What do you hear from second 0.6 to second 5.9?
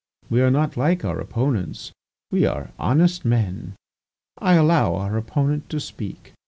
like our opponents, we are honest men. I allow our opponent to